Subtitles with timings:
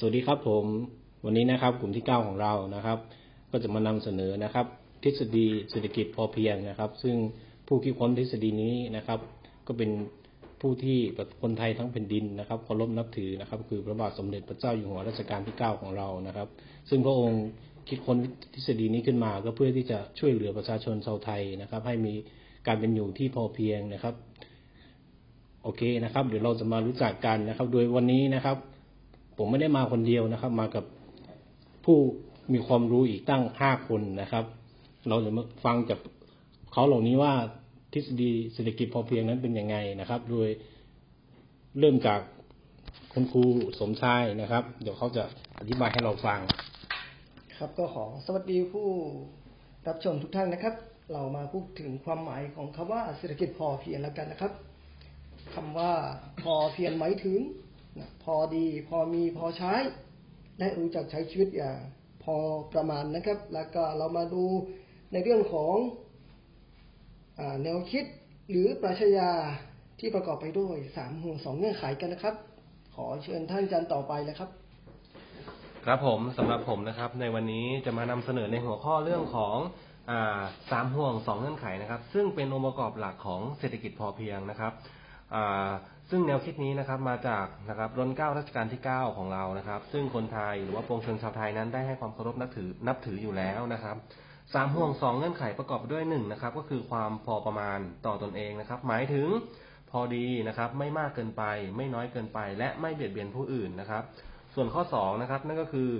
[0.00, 0.64] สวัสดีครับผม
[1.24, 2.98] วันนี้นะครับกลุ่มที่ 9 ของเรานะครับ
[3.50, 4.66] ก็จะมานำเสนอนะครับ
[5.02, 7.16] ทฤษฎีเศรษฐกิจพอเพียงนะครับ ซึ่ง
[7.66, 9.20] ผู้คิดค้นทฤษฎีนี้นะครับ
[9.66, 9.90] ก็เป็น
[10.60, 10.98] ผู้ที่
[11.42, 16.48] คนไทยทั้งแผ่นดินนะครับเคารพนับถือนะครับ คือพระบาทสมเด็จพระเจ้าอยู่หัวรัชกาลที่ 9 ของเรานะครับ
[16.88, 17.42] ซึ่งพระองค์
[17.88, 18.18] คิดค้น
[18.54, 22.14] ทฤษฎีนี้ขึ้นมา ก็เพื่อที่จะช่วยเหลือประชาชนชาวไทยนะครับ ให้มี
[22.66, 24.14] การเป็นอยู่ที่พอเพียงนะครับ
[25.62, 28.58] โอเคนะครับ เดี๋ยวเราจะมารู้จักกันนะครับ โดยวันนี้นะครับ
[29.36, 30.84] ผมไม่ได้มาคนเดียวนะครับ มากับ
[31.84, 31.96] ผู้
[32.52, 34.44] มีความรู้อีกตั้งห้าคนนะครับ
[35.08, 36.00] เราจะมาฟังจาก
[36.72, 37.32] เขาเหล่านี้ว่า
[37.92, 40.48] ทฤษฎีเศรษฐกิจพอเพียงนั้นเป็นยังไงนะครับ โดย
[41.78, 42.20] เริ่มจาก
[43.12, 43.44] คุณครู
[43.80, 45.24] สมชายนะครับ เดี๋ยวเขาจะ
[45.58, 46.40] อธิบายให้เราฟัง
[47.58, 48.88] ครับก็ขอสวัสดีผู้
[49.86, 50.74] รับชมทุกท่านนะครับ
[51.12, 54.52] เรามาพูดถึงความหมายของคำว่าเศรษฐกิจพอเพียงแล้วกันนะครับ
[55.54, 55.92] คำว่า
[56.42, 57.38] พอเพียงหมายถึง
[57.98, 59.74] นะพอดี พอมีพอใช้
[60.58, 61.78] และรู้จักใช้ชีวิตอย่าง
[62.24, 62.36] พอ
[62.74, 64.44] ประมาณนะครับ แล้วก็เรามาดู
[65.12, 65.74] ในเรื่องของ
[67.38, 68.04] อแนวคิด
[68.50, 69.30] หรือปรัชญา
[70.00, 72.34] ที่ประกอบไปด้วยสามห่วงสองเงื่อนไขกันนะครับ
[72.94, 74.50] ขอเชิญท่านอาจารย์ต่อไปเลยครับ
[75.84, 79.56] ครับผมสำหรับผมนะครับ ในวันนี้จะมานำเสนอในหัวข้อเรื่องของ
[80.10, 80.12] อ
[80.70, 84.72] สามห่วงสองเงื่อนไขนะครับ ซึ่งเป็นองค์ประกอบหลักของเศรษฐกิจพอเพียงนะครับ
[85.34, 85.70] อ่า
[86.10, 93.96] ซึ่งแนวคิดนี้นะครับมาจากนะครับรัชเก้ารัชกาลที่ 9 ของเรานะครับ ซึ่งคนไทยหรือว่าปวงชนชาวไทยนั้นได้ให้ความเคารพนับถือนับถืออยู่แล้วนะครับ
[94.54, 99.26] สามห่วงสองเงื่อนไขประกอบด้วยหนึ่งนะครับ ก็คือความพอประมาณต่อตนเองนะครับ หมายถึง
[99.90, 101.42] พอดีนะครับ ไม่มากเกินไป
[101.76, 104.02] ไม่น้อยเกินไป และไม่เบียดเบียนผู้อื่นนะครับ
[104.54, 105.90] ส่วนข้อสองนะครับ นั่นก็คือ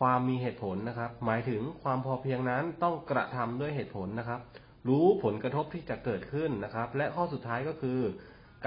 [0.00, 4.40] ความมีเหตุผลนะครับ หมายถึงความพอเพียงนั้นต้องกระทำด้วยเหตุผลนะครับ
[4.88, 8.00] รู้ผลกระทบที่จะเกิดขึ้นนะครับ และข้อสุดท้ายก็คือ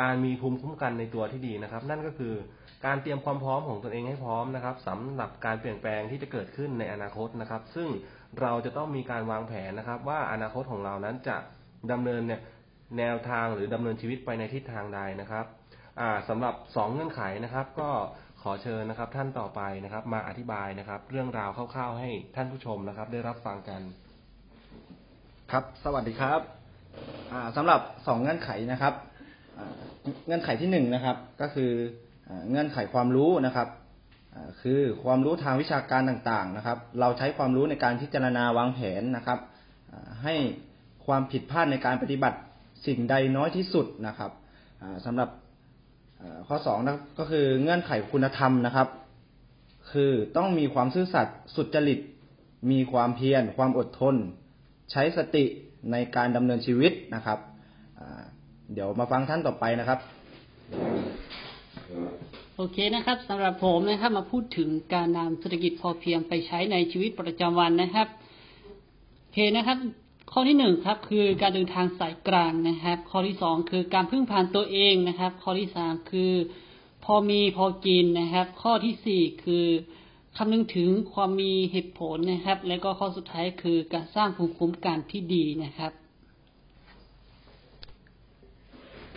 [0.00, 2.34] การมีภูมิคุ้มกันในตัวที่ดีนะครับ นั่นก็คือ
[2.86, 7.88] การเตรียมความพร้อมของตนเองให้พร้อมนะครับสำหรับการเปลี่ยนแปลงที่จะเกิดขึ้นในอนาคตนะครับ ซึ่ง
[8.40, 11.36] เราจะต้องมีการวางแผนนะครับ ว่าอนาคตของเรานั้นจะ
[11.92, 12.40] ดำเนินเนี่ย
[12.98, 15.46] แนวทางหรือดำเนินชีวิตไปในทิศทางใดนะครับ
[16.00, 17.90] อ่าสำหรับสองเงื่อนไขนะครับ ก็
[18.42, 23.80] ขอเชิญนะครับ ท่านต่อไปนะครับ มาอธิบายนะครับ เรื่องราวคร่าวๆ ให้ท่านผู้ชมนะครับ ได้รับฟังกัน
[25.52, 26.40] ครับ สวัสดีครับ
[27.32, 28.94] อ่าสำหรับสองเงื่อนไขนะครับ
[30.26, 31.70] เงื่อนไขที่หนึ่งนะครับ ก็คือ
[32.50, 33.68] เงื่อนไขความรู้นะครับ
[34.62, 39.38] คือความรู้ทางวิชาการต่างๆนะครับ เราใช้ความรู้ในการพิจารณาวางแผนนะครับ
[40.24, 40.34] ให้
[41.06, 42.38] ความผิดพลาดในการปฏิบัติ
[42.86, 44.30] สิ่งใดน้อยที่สุดนะครับ
[44.82, 45.28] อ่าสำหรับ
[46.48, 48.88] ข้อสองนะก็คือเงื่อนไขคุณธรรมนะครับ
[49.92, 52.00] คือต้องมีความซื่อสัตย์สุจริต
[52.70, 54.16] มีความเพียรความอดทน
[54.90, 55.44] ใช้สติ
[55.92, 57.38] ในการดำเนินชีวิตนะครับ
[58.74, 59.98] เดี๋ยวมาฟังท่านต่อไปนะครับ
[62.56, 68.08] โอเคนะครับสำหรับผมนะครับมาพูดถึงการนำเศรษฐกิจพอเพียงไปใช้ในชีวิตประจำวันนะครับ
[69.20, 69.78] โอเคนะครับ
[70.32, 76.32] ข้อที่หนึ่งครับคือการเดินทางสายกลางนะครับ ข้อที่สองคือการพึ่งพาตัวเองนะครับ ข้อที่สามคือ
[77.04, 79.66] พอมีพอกินนะครับ ข้อที่สี่คือ
[80.36, 85.92] คำนึงถึงความมีเหตุผลนะครับ และก็ข้อสุดท้ายคือการสร้างภูมิคุ้มกันที่ดีนะครับ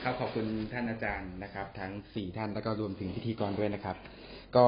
[0.03, 3.95] ครับขอบคุณท่านอาจารย์นะครับ ทั้งสี่ท่านแล้วก็รวมถึงพิธีกรด้วยนะครับ
[4.55, 4.65] ก็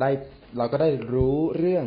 [0.00, 0.10] ได้
[0.58, 1.86] เราก็ได้รู้เรื่อง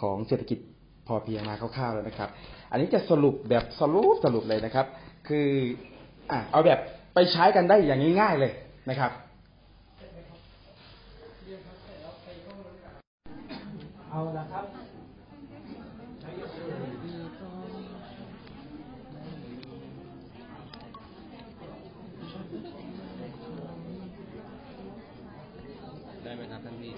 [0.00, 0.58] ของเศรษฐกิจ
[1.06, 2.30] พอเพียงมาคร่าวๆแล้วนะครับ
[2.70, 4.86] อันนี้จะสรุปแบบสรุปสรุปเลยนะครับ
[5.28, 5.48] คือ
[6.30, 6.78] อะเอาแบบ
[7.14, 8.52] ไปใช้กันได้อย่างง่ายๆเลย
[8.90, 9.12] นะครับ
[14.10, 14.64] เอาละครับ
[26.24, 26.92] ได้ไห มครับท่านพี่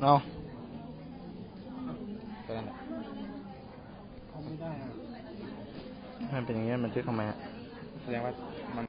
[0.00, 0.14] เอา
[2.46, 2.76] ก็นั่นแหละ
[4.44, 4.70] ไม่ได้
[6.34, 7.36] มันเป็นอย่างนี้มันทึกทำไมฮะ
[8.02, 8.32] แสดงว่า
[8.76, 8.82] มัน